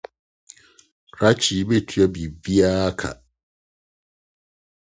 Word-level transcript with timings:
Krakye 1.13 1.53
yi 1.57 1.65
betua 1.69 2.05
biribiara 2.13 2.89
ka 2.99 3.09